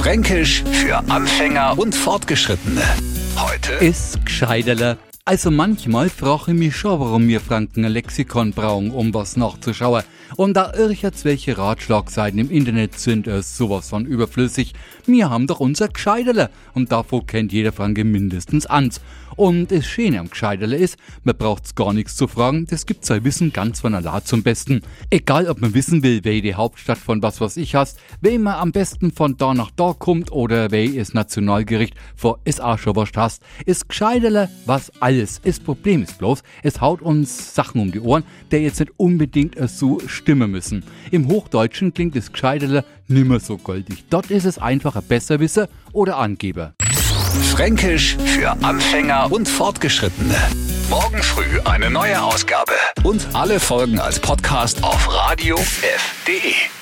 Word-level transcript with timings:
Fränkisch 0.00 0.64
für 0.72 0.96
Anfänger 1.10 1.78
und 1.78 1.94
Fortgeschrittene. 1.94 2.80
Heute 3.36 3.72
Ist 3.84 4.24
Gscheiderle. 4.24 4.96
Also 5.26 5.50
manchmal 5.50 6.08
frage 6.08 6.52
ich 6.52 6.58
mich 6.58 6.76
schon, 6.76 6.98
warum 6.98 7.28
wir 7.28 7.40
Franken 7.40 7.84
ein 7.84 7.92
Lexikon 7.92 8.52
brauchen, 8.52 8.90
um 8.90 9.12
was 9.12 9.36
nachzuschauen. 9.36 10.02
Und 10.36 10.56
da 10.56 10.72
irgendwelche 10.72 11.24
welche 11.24 11.58
Ratschlagseiten 11.58 12.38
im 12.38 12.50
Internet 12.50 12.98
sind, 12.98 13.26
ist 13.26 13.56
sowas 13.56 13.90
von 13.90 14.06
überflüssig. 14.06 14.72
Wir 15.04 15.28
haben 15.28 15.46
doch 15.46 15.60
unser 15.60 15.88
Gscheiderle 15.88 16.48
und 16.72 16.90
davor 16.90 17.26
kennt 17.26 17.52
jeder 17.52 17.72
Franke 17.72 18.04
mindestens 18.04 18.64
eins. 18.64 19.00
Und 19.36 19.70
das 19.70 19.86
Schöne 19.86 20.20
am 20.20 20.30
Gscheiderle 20.30 20.76
ist, 20.76 20.96
man 21.24 21.36
braucht's 21.36 21.74
gar 21.74 21.92
nichts 21.92 22.16
zu 22.16 22.28
fragen, 22.28 22.66
das 22.66 22.84
gibt 22.84 23.04
sein 23.04 23.24
Wissen 23.24 23.52
ganz 23.52 23.80
von 23.80 23.94
allein 23.94 24.24
zum 24.24 24.42
Besten. 24.42 24.82
Egal, 25.08 25.48
ob 25.48 25.60
man 25.60 25.74
wissen 25.74 26.02
will, 26.02 26.20
wer 26.22 26.40
die 26.40 26.54
Hauptstadt 26.54 26.98
von 26.98 27.22
was 27.22 27.40
was 27.40 27.56
ich 27.56 27.74
hast, 27.74 27.98
wer 28.20 28.32
immer 28.32 28.58
am 28.58 28.72
besten 28.72 29.12
von 29.12 29.36
da 29.36 29.54
nach 29.54 29.70
da 29.70 29.94
kommt 29.98 30.32
oder 30.32 30.70
wer 30.70 30.84
ist 30.84 31.14
Nationalgericht 31.14 31.94
vor 32.16 32.38
ist 32.44 32.60
auch 32.60 32.78
schon 32.78 32.96
was 32.96 33.10
hast, 33.16 33.42
ist 33.66 33.88
Gscheiderle 33.88 34.48
was 34.66 34.92
alles. 35.20 35.40
Das 35.44 35.60
Problem 35.60 36.02
ist 36.02 36.18
bloß, 36.18 36.42
es 36.62 36.80
haut 36.80 37.02
uns 37.02 37.54
Sachen 37.54 37.80
um 37.80 37.92
die 37.92 38.00
Ohren, 38.00 38.24
der 38.50 38.60
jetzt 38.60 38.80
nicht 38.80 38.92
unbedingt 38.96 39.56
so 39.68 40.00
stimmen 40.06 40.50
müssen. 40.50 40.82
Im 41.10 41.28
Hochdeutschen 41.28 41.92
klingt 41.92 42.16
das 42.16 42.32
Gscheiderle 42.32 42.84
nimmer 43.08 43.40
so 43.40 43.58
goldig. 43.58 44.04
Dort 44.10 44.30
ist 44.30 44.44
es 44.44 44.58
einfach 44.58 44.96
ein 44.96 45.04
Besserwisser 45.06 45.68
oder 45.92 46.16
Angeber. 46.16 46.74
Fränkisch 47.52 48.16
für 48.16 48.50
Anfänger 48.62 49.30
und 49.30 49.48
Fortgeschrittene. 49.48 50.36
Morgen 50.88 51.22
früh 51.22 51.60
eine 51.64 51.90
neue 51.90 52.20
Ausgabe. 52.20 52.72
Und 53.04 53.26
alle 53.34 53.60
Folgen 53.60 54.00
als 54.00 54.18
Podcast 54.18 54.82
auf 54.82 55.08
radiof.de. 55.12 56.79